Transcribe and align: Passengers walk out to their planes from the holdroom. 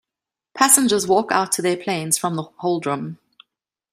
Passengers 0.57 1.05
walk 1.05 1.31
out 1.31 1.51
to 1.51 1.61
their 1.61 1.77
planes 1.77 2.17
from 2.17 2.35
the 2.35 2.41
holdroom. 2.41 3.19